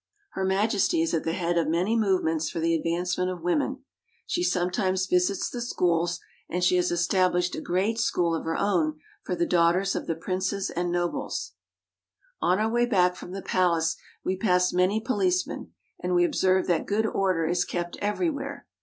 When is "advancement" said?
2.73-3.29